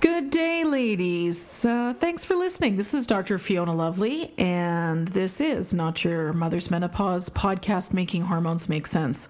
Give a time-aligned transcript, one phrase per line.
[0.00, 1.62] Good day, ladies.
[1.62, 2.78] Uh, thanks for listening.
[2.78, 3.36] This is Dr.
[3.36, 9.28] Fiona Lovely, and this is Not Your Mother's Menopause podcast, Making Hormones Make Sense.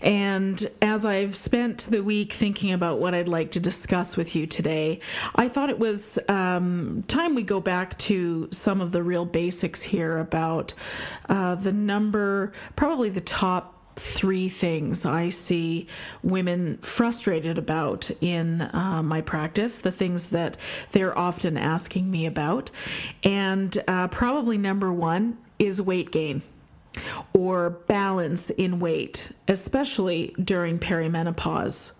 [0.00, 4.48] And as I've spent the week thinking about what I'd like to discuss with you
[4.48, 4.98] today,
[5.36, 9.80] I thought it was um, time we go back to some of the real basics
[9.80, 10.74] here about
[11.28, 15.86] uh, the number, probably the top three things I see
[16.22, 20.56] women frustrated about in uh, my practice, the things that
[20.92, 22.70] they're often asking me about.
[23.22, 26.42] And uh, probably number one is weight gain
[27.32, 31.92] or balance in weight, especially during perimenopause.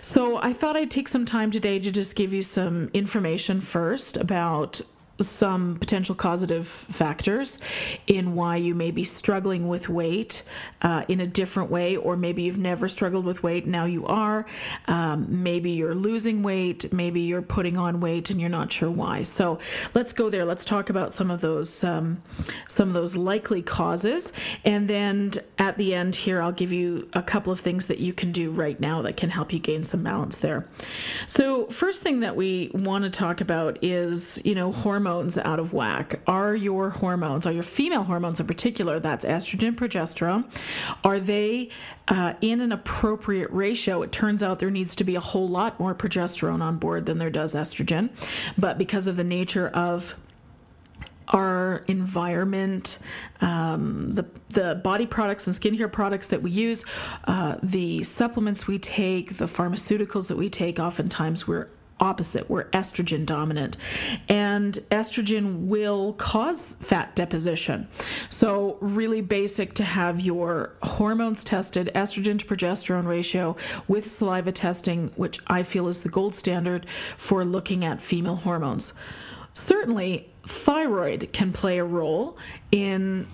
[0.00, 4.16] So, I thought I'd take some time today to just give you some information first
[4.16, 4.80] about
[5.20, 7.58] some potential causative factors
[8.06, 10.42] in why you may be struggling with weight
[10.82, 14.44] uh, in a different way, or maybe you've never struggled with weight, now you are.
[14.86, 19.22] Um, maybe you're losing weight, maybe you're putting on weight and you're not sure why.
[19.22, 19.58] So
[19.94, 20.44] let's go there.
[20.44, 22.22] Let's talk about some of those um,
[22.68, 24.32] some of those likely causes,
[24.64, 28.12] and then at the end here, I'll give you a couple of things that you
[28.12, 30.66] can do right now that can help you gain some balance there.
[31.26, 35.58] So first thing that we want to talk about is you know hormone hormones out
[35.58, 36.20] of whack?
[36.26, 40.46] Are your hormones, are your female hormones in particular, that's estrogen, progesterone,
[41.02, 41.68] are they
[42.08, 44.00] uh, in an appropriate ratio?
[44.00, 47.18] It turns out there needs to be a whole lot more progesterone on board than
[47.18, 48.08] there does estrogen,
[48.56, 50.14] but because of the nature of
[51.28, 52.98] our environment,
[53.40, 56.84] um, the the body products and skincare products that we use,
[57.24, 60.78] uh, the supplements we take, the pharmaceuticals that we take.
[60.78, 61.68] Oftentimes, we're
[62.00, 62.50] opposite.
[62.50, 63.76] We're estrogen dominant.
[64.28, 67.88] And estrogen will cause fat deposition.
[68.30, 73.56] So, really basic to have your hormones tested, estrogen to progesterone ratio
[73.88, 78.92] with saliva testing, which I feel is the gold standard for looking at female hormones.
[79.54, 82.36] Certainly, thyroid can play a role
[82.72, 83.28] in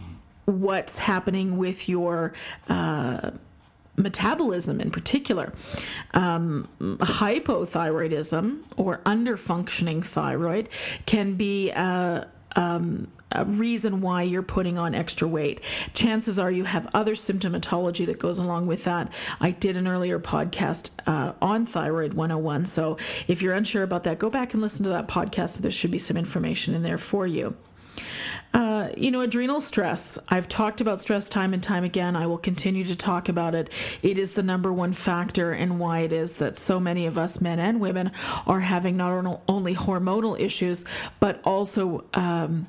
[0.44, 2.32] what's happening with your
[2.68, 3.30] uh,
[3.96, 5.52] metabolism in particular.
[6.14, 10.68] Um, hypothyroidism or underfunctioning thyroid
[11.06, 15.60] can be a, um, a reason why you're putting on extra weight.
[15.94, 19.12] Chances are you have other symptomatology that goes along with that.
[19.40, 22.66] I did an earlier podcast uh, on Thyroid 101.
[22.66, 22.96] So
[23.28, 25.58] if you're unsure about that, go back and listen to that podcast.
[25.58, 27.56] There should be some information in there for you.
[28.52, 30.18] Uh, you know, adrenal stress.
[30.28, 32.16] I've talked about stress time and time again.
[32.16, 33.70] I will continue to talk about it.
[34.02, 37.40] It is the number one factor in why it is that so many of us,
[37.40, 38.12] men and women,
[38.46, 40.84] are having not only hormonal issues,
[41.18, 42.04] but also.
[42.14, 42.66] Um,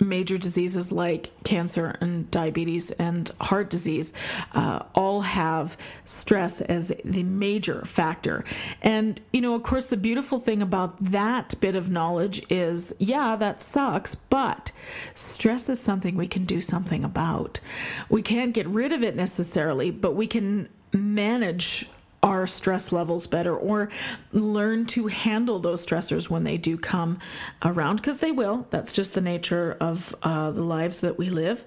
[0.00, 4.12] major diseases like cancer and diabetes and heart disease
[4.52, 8.44] uh, all have stress as the major factor.
[8.82, 13.36] And, you know, of course, the beautiful thing about that bit of knowledge is yeah,
[13.36, 14.72] that sucks, but
[15.14, 17.60] stress is something we can do something about.
[18.08, 21.88] We can't get rid of it necessarily, but we can manage
[22.24, 23.90] our stress levels better or
[24.32, 27.18] learn to handle those stressors when they do come
[27.62, 31.62] around because they will that's just the nature of uh, the lives that we live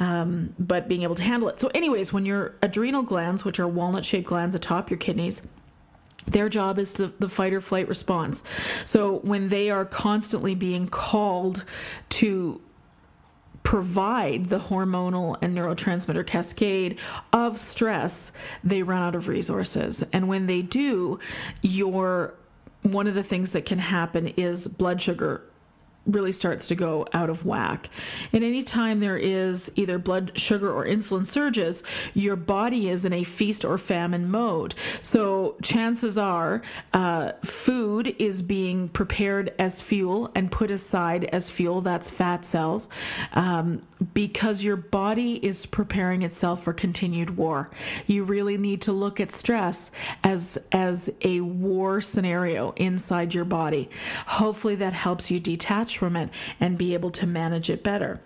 [0.00, 3.66] um, but being able to handle it so anyways when your adrenal glands which are
[3.66, 5.42] walnut shaped glands atop your kidneys
[6.26, 8.44] their job is the, the fight or flight response.
[8.84, 11.64] So when they are constantly being called
[12.10, 12.60] to
[13.62, 16.98] provide the hormonal and neurotransmitter cascade
[17.32, 20.02] of stress, they run out of resources.
[20.12, 21.18] And when they do,
[21.62, 22.34] your
[22.82, 25.42] one of the things that can happen is blood sugar
[26.06, 27.88] really starts to go out of whack.
[28.32, 31.82] And anytime there is either blood sugar or insulin surges,
[32.14, 34.74] your body is in a feast or famine mode.
[35.00, 36.62] So chances are
[36.92, 41.80] uh, food is being prepared as fuel and put aside as fuel.
[41.80, 42.88] That's fat cells.
[43.34, 43.82] Um,
[44.14, 47.70] because your body is preparing itself for continued war.
[48.06, 49.90] You really need to look at stress
[50.24, 53.88] as as a war scenario inside your body.
[54.26, 56.30] Hopefully that helps you detach it
[56.60, 58.20] and be able to manage it better.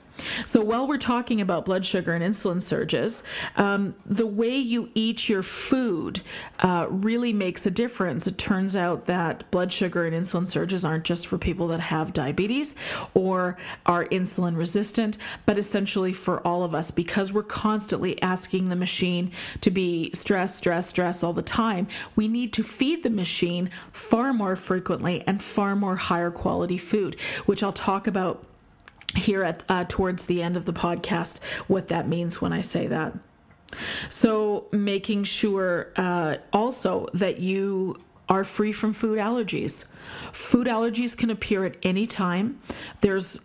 [0.44, 3.22] So, while we're talking about blood sugar and insulin surges,
[3.56, 6.20] um, the way you eat your food
[6.60, 8.26] uh, really makes a difference.
[8.26, 12.12] It turns out that blood sugar and insulin surges aren't just for people that have
[12.12, 12.74] diabetes
[13.14, 18.76] or are insulin resistant, but essentially for all of us because we're constantly asking the
[18.76, 19.30] machine
[19.60, 21.86] to be stress, stress, stress all the time.
[22.14, 27.18] We need to feed the machine far more frequently and far more higher quality food,
[27.46, 28.44] which I'll talk about
[29.14, 32.86] here at uh, towards the end of the podcast what that means when I say
[32.86, 33.14] that.
[34.08, 39.84] So making sure uh, also that you are free from food allergies.
[40.32, 42.60] Food allergies can appear at any time.
[43.00, 43.40] There's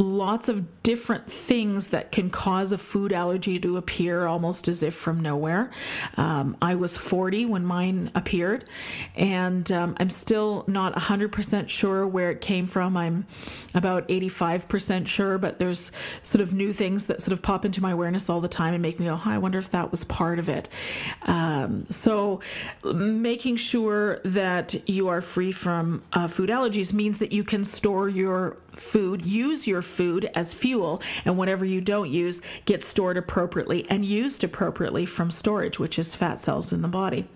[0.00, 4.94] lots of different things that can cause a food allergy to appear almost as if
[4.94, 5.70] from nowhere.
[6.16, 8.64] Um, I was 40 when mine appeared,
[9.14, 12.96] and um, I'm still not 100% sure where it came from.
[12.96, 13.26] I'm
[13.74, 15.92] about 85% sure, but there's
[16.22, 18.80] sort of new things that sort of pop into my awareness all the time and
[18.80, 20.68] make me go, oh, I wonder if that was part of it.
[21.22, 22.40] Um, so,
[22.82, 28.08] making sure that you are free from uh, food allergies means that you can store
[28.08, 33.86] your food, use your food as fuel, and whatever you don't use gets stored appropriately
[33.90, 37.28] and used appropriately from storage, which is fat cells in the body.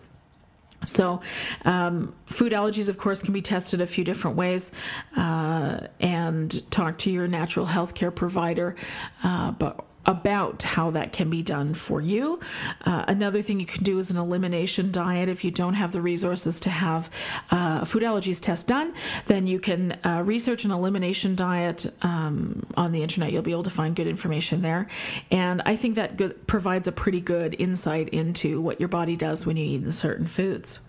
[0.86, 1.20] So,
[1.64, 4.70] um, food allergies, of course, can be tested a few different ways,
[5.16, 8.76] uh, and talk to your natural health care provider.
[9.22, 12.40] Uh, but about how that can be done for you.
[12.84, 15.28] Uh, another thing you can do is an elimination diet.
[15.28, 17.10] If you don't have the resources to have
[17.50, 18.94] uh, a food allergies test done,
[19.26, 23.32] then you can uh, research an elimination diet um, on the internet.
[23.32, 24.88] You'll be able to find good information there.
[25.30, 29.46] And I think that good, provides a pretty good insight into what your body does
[29.46, 30.80] when you eat certain foods.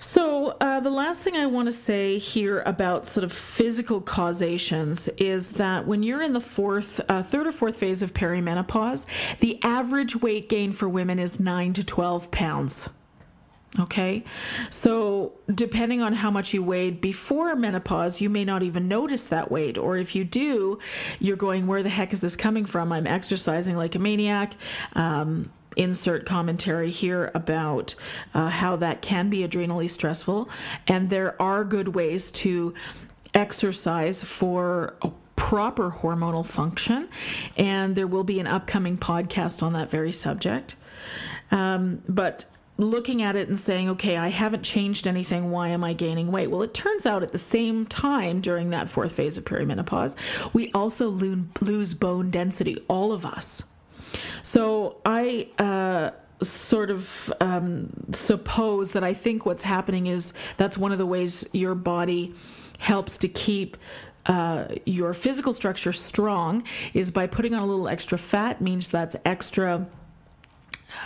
[0.00, 5.08] So, uh, the last thing I want to say here about sort of physical causations
[5.18, 9.04] is that when you're in the fourth, uh, third or fourth phase of perimenopause,
[9.40, 12.88] the average weight gain for women is 9 to 12 pounds.
[13.78, 14.24] Okay,
[14.70, 19.50] so depending on how much you weighed before menopause, you may not even notice that
[19.50, 19.76] weight.
[19.76, 20.78] Or if you do,
[21.18, 22.90] you're going, Where the heck is this coming from?
[22.90, 24.54] I'm exercising like a maniac.
[24.94, 27.94] Um, insert commentary here about
[28.34, 30.48] uh, how that can be adrenally stressful.
[30.86, 32.74] And there are good ways to
[33.34, 34.94] exercise for
[35.36, 37.08] proper hormonal function.
[37.56, 40.76] And there will be an upcoming podcast on that very subject.
[41.50, 42.44] Um, but
[42.76, 45.50] looking at it and saying, okay, I haven't changed anything.
[45.50, 46.50] Why am I gaining weight?
[46.50, 50.16] Well, it turns out at the same time during that fourth phase of perimenopause,
[50.52, 53.64] we also lose bone density, all of us.
[54.42, 56.10] So I uh,
[56.42, 61.48] sort of um, suppose that I think what's happening is that's one of the ways
[61.52, 62.34] your body
[62.78, 63.76] helps to keep
[64.26, 66.62] uh, your physical structure strong
[66.94, 69.86] is by putting on a little extra fat means that's extra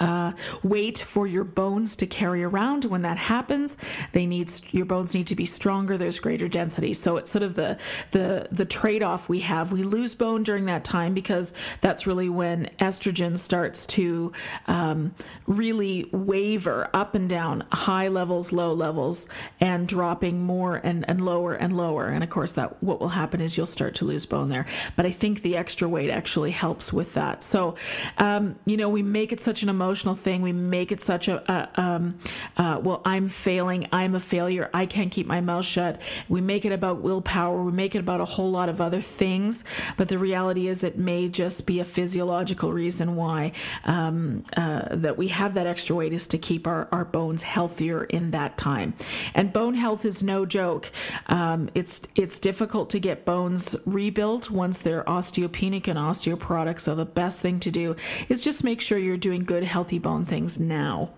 [0.00, 0.32] uh,
[0.62, 2.84] weight for your bones to carry around.
[2.84, 3.76] When that happens,
[4.12, 5.96] they need your bones need to be stronger.
[5.96, 7.78] There's greater density, so it's sort of the
[8.10, 9.72] the the trade off we have.
[9.72, 14.32] We lose bone during that time because that's really when estrogen starts to
[14.66, 15.14] um,
[15.46, 19.28] really waver up and down, high levels, low levels,
[19.60, 22.06] and dropping more and, and lower and lower.
[22.06, 24.66] And of course, that what will happen is you'll start to lose bone there.
[24.96, 27.42] But I think the extra weight actually helps with that.
[27.42, 27.76] So,
[28.18, 30.42] um, you know, we make it such an emotional thing.
[30.42, 32.18] We make it such a, a um,
[32.56, 33.88] uh, well, I'm failing.
[33.92, 34.70] I'm a failure.
[34.72, 36.00] I can't keep my mouth shut.
[36.28, 37.62] We make it about willpower.
[37.62, 39.64] We make it about a whole lot of other things.
[39.96, 43.52] But the reality is, it may just be a physiological reason why
[43.84, 48.04] um, uh, that we have that extra weight is to keep our, our bones healthier
[48.04, 48.94] in that time.
[49.34, 50.90] And bone health is no joke.
[51.26, 56.80] Um, it's it's difficult to get bones rebuilt once they're osteopenic and osteoporotic.
[56.80, 57.96] So the best thing to do
[58.28, 61.10] is just make sure you're doing healthy bone things now.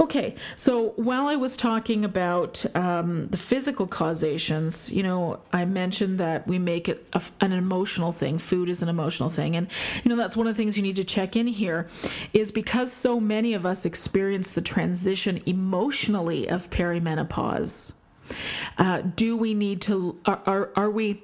[0.00, 6.18] Okay, so while I was talking about um, the physical causations, you know, I mentioned
[6.18, 8.38] that we make it a, an emotional thing.
[8.38, 9.54] Food is an emotional thing.
[9.54, 9.68] And,
[10.02, 11.88] you know, that's one of the things you need to check in here
[12.32, 17.92] is because so many of us experience the transition emotionally of perimenopause.
[18.78, 21.22] Uh, do we need to, are, are, are we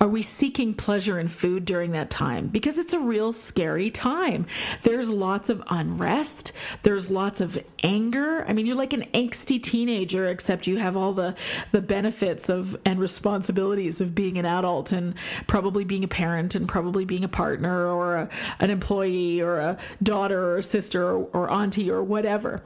[0.00, 2.48] are we seeking pleasure in food during that time?
[2.48, 4.46] Because it's a real scary time.
[4.82, 8.44] There's lots of unrest, there's lots of anger.
[8.46, 11.34] I mean, you're like an angsty teenager, except you have all the,
[11.72, 15.14] the benefits of and responsibilities of being an adult and
[15.46, 18.28] probably being a parent and probably being a partner or a,
[18.60, 22.62] an employee or a daughter or a sister or, or auntie or whatever.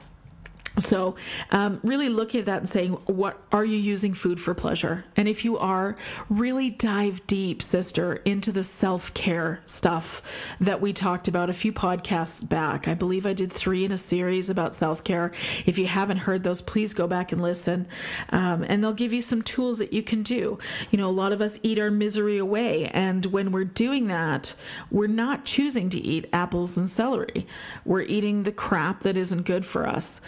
[0.78, 1.16] So,
[1.50, 5.04] um, really look at that and saying, what are you using food for pleasure?
[5.16, 5.96] And if you are,
[6.28, 10.22] really dive deep, sister, into the self care stuff
[10.60, 12.86] that we talked about a few podcasts back.
[12.86, 15.32] I believe I did three in a series about self care.
[15.66, 17.88] If you haven't heard those, please go back and listen.
[18.30, 20.58] Um, and they'll give you some tools that you can do.
[20.90, 22.86] You know, a lot of us eat our misery away.
[22.86, 24.54] And when we're doing that,
[24.90, 27.46] we're not choosing to eat apples and celery,
[27.84, 30.20] we're eating the crap that isn't good for us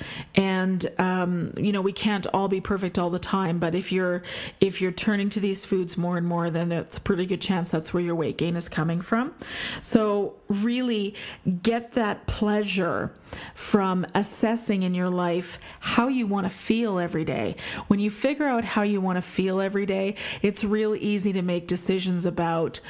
[0.98, 4.22] um, you know we can't all be perfect all the time but if you're
[4.60, 7.70] if you're turning to these foods more and more then it's a pretty good chance
[7.70, 9.34] that's where your weight gain is coming from
[9.82, 11.14] so really
[11.62, 13.12] get that pleasure
[13.54, 17.56] from assessing in your life how you want to feel every day.
[17.86, 21.42] When you figure out how you want to feel every day, it's real easy to
[21.42, 22.80] make decisions about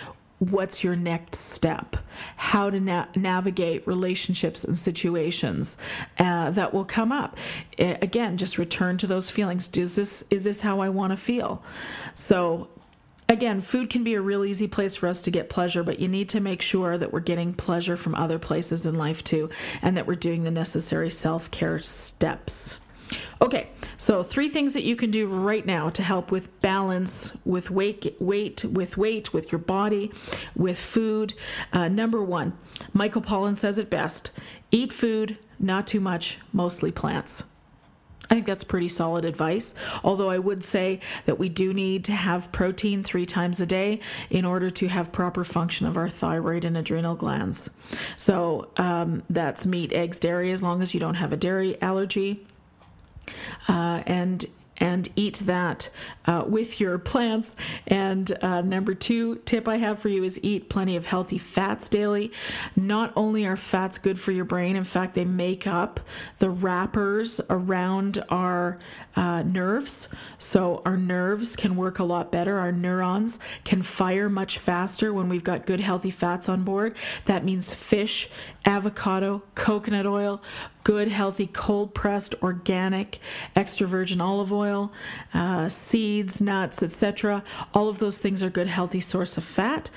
[0.40, 1.96] what's your next step?
[2.36, 5.76] How to na- navigate relationships and situations
[6.18, 7.36] uh, that will come up.
[7.78, 9.70] Again just return to those feelings.
[9.76, 11.62] Is this is this how i want to feel?
[12.14, 12.68] So
[13.28, 16.08] again food can be a real easy place for us to get pleasure but you
[16.08, 19.48] need to make sure that we're getting pleasure from other places in life too
[19.82, 22.79] and that we're doing the necessary self-care steps
[23.42, 27.70] Okay, so three things that you can do right now to help with balance, with
[27.70, 30.12] weight, weight, with weight, with your body,
[30.54, 31.34] with food.
[31.72, 32.56] Uh, number one,
[32.92, 34.30] Michael Pollan says it best:
[34.70, 37.44] eat food, not too much, mostly plants.
[38.30, 39.74] I think that's pretty solid advice.
[40.04, 43.98] Although I would say that we do need to have protein three times a day
[44.30, 47.70] in order to have proper function of our thyroid and adrenal glands.
[48.16, 52.46] So um, that's meat, eggs, dairy, as long as you don't have a dairy allergy
[53.68, 54.46] uh, and
[54.80, 55.90] and eat that
[56.24, 57.54] uh, with your plants.
[57.86, 61.88] And uh, number two tip I have for you is eat plenty of healthy fats
[61.88, 62.32] daily.
[62.74, 66.00] Not only are fats good for your brain, in fact, they make up
[66.38, 68.78] the wrappers around our
[69.16, 70.08] uh, nerves.
[70.38, 72.58] So our nerves can work a lot better.
[72.58, 76.96] Our neurons can fire much faster when we've got good, healthy fats on board.
[77.26, 78.30] That means fish,
[78.64, 80.40] avocado, coconut oil,
[80.84, 83.18] good, healthy, cold pressed, organic,
[83.54, 84.92] extra virgin olive oil,
[85.34, 87.42] uh, seeds, nuts, etc.
[87.74, 89.90] All of those things are good, healthy source of fat,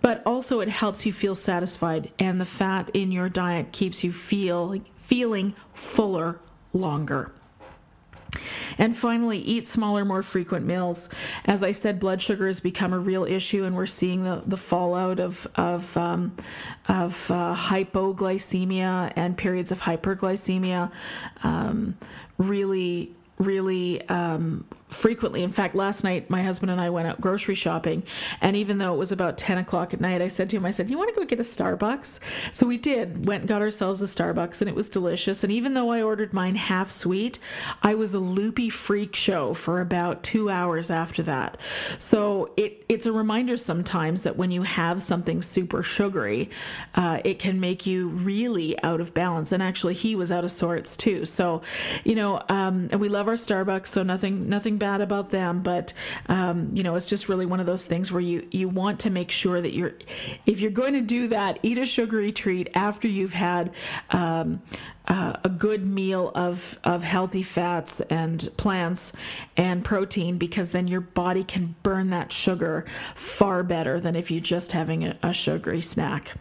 [0.00, 4.12] but also it helps you feel satisfied, and the fat in your diet keeps you
[4.12, 6.38] feel feeling fuller
[6.72, 7.32] longer.
[8.80, 11.10] And finally, eat smaller, more frequent meals.
[11.44, 14.56] As I said, blood sugar has become a real issue, and we're seeing the, the
[14.56, 16.34] fallout of of um,
[16.88, 20.90] of uh, hypoglycemia and periods of hyperglycemia.
[21.42, 21.98] Um,
[22.38, 25.42] really, really um, frequently.
[25.42, 28.02] In fact, last night my husband and I went out grocery shopping,
[28.40, 30.70] and even though it was about 10 o'clock at night, I said to him, I
[30.70, 32.20] said, You want to go get a Starbucks?
[32.52, 35.44] So we did, went and got ourselves a Starbucks, and it was delicious.
[35.44, 37.38] And even though I ordered mine half sweet,
[37.82, 41.58] I was a loopy freak show for about two hours after that.
[41.98, 46.50] So it, it's a reminder sometimes that when you have something super sugary,
[46.94, 49.52] uh, it can make you really out of balance.
[49.52, 51.26] And actually, he was out of sorts too.
[51.26, 51.62] So,
[52.04, 55.92] you know, um, and we love our Starbucks, so nothing, nothing bad about them, but
[56.26, 59.10] um, you know, it's just really one of those things where you you want to
[59.10, 59.92] make sure that you're,
[60.46, 63.72] if you're going to do that, eat a sugary treat after you've had.
[64.10, 64.62] Um,
[65.08, 69.12] uh, a good meal of, of healthy fats and plants
[69.56, 72.84] and protein because then your body can burn that sugar
[73.16, 76.34] far better than if you're just having a, a sugary snack.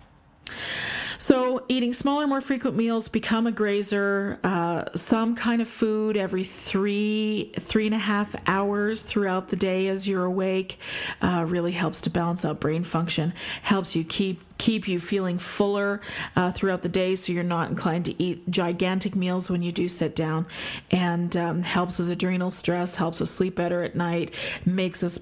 [1.71, 7.51] Eating smaller, more frequent meals, become a grazer, uh, some kind of food every three,
[7.59, 10.79] three and a half hours throughout the day as you're awake
[11.21, 16.01] uh, really helps to balance out brain function, helps you keep keep you feeling fuller
[16.35, 19.87] uh, throughout the day so you're not inclined to eat gigantic meals when you do
[19.87, 20.45] sit down
[20.91, 24.33] and um, helps with adrenal stress helps us sleep better at night
[24.65, 25.19] makes us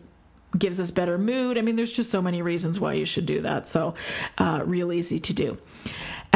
[0.58, 1.58] gives us better mood.
[1.58, 3.68] I mean, there's just so many reasons why you should do that.
[3.68, 3.96] So,
[4.38, 5.58] uh, real easy to do.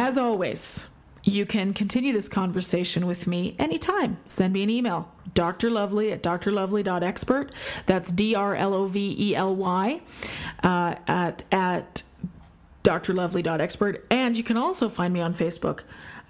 [0.02, 0.88] As always,
[1.24, 4.18] you can continue this conversation with me anytime.
[4.26, 7.54] Send me an email, drlovely at drlovely.expert.
[7.86, 10.02] That's D R L O V E L Y
[10.64, 12.02] uh, at, at
[12.84, 14.08] drlovely.expert.
[14.10, 15.82] And you can also find me on Facebook.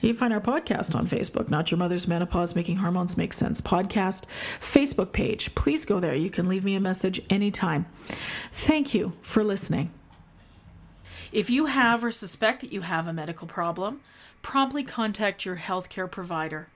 [0.01, 4.25] You find our podcast on Facebook, Not Your Mother's Menopause Making Hormones Make Sense podcast
[4.59, 5.55] Facebook page.
[5.55, 6.13] Please go there.
[6.13, 7.85] You can leave me a message anytime.
[8.51, 9.93] Thank you for listening.
[11.31, 14.01] If you have or suspect that you have a medical problem,
[14.41, 16.67] promptly contact your healthcare provider.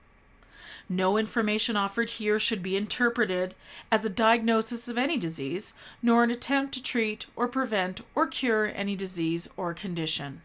[0.88, 3.54] No information offered here should be interpreted
[3.90, 8.72] as a diagnosis of any disease, nor an attempt to treat or prevent or cure
[8.74, 10.42] any disease or condition.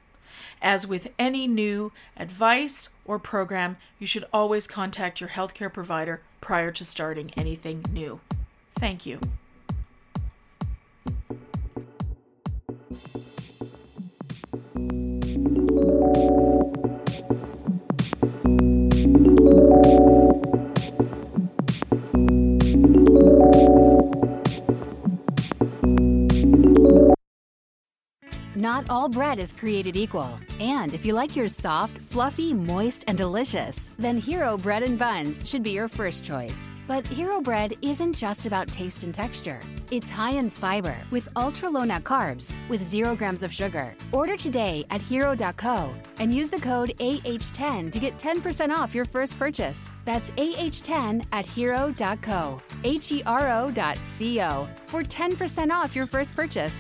[0.62, 6.72] As with any new advice or program, you should always contact your healthcare provider prior
[6.72, 8.20] to starting anything new.
[8.76, 9.20] Thank you.
[28.82, 30.40] Not all bread is created equal.
[30.60, 35.48] And if you like yours soft, fluffy, moist, and delicious, then Hero Bread and Buns
[35.48, 36.70] should be your first choice.
[36.88, 39.60] But Hero Bread isn't just about taste and texture.
[39.92, 43.86] It's high in fiber with ultra low net carbs with zero grams of sugar.
[44.12, 49.38] Order today at hero.co and use the code AH10 to get 10% off your first
[49.38, 49.94] purchase.
[50.06, 52.58] That's AH10 at hero.co.
[52.84, 56.76] H E R O dot C O for 10% off your first purchase.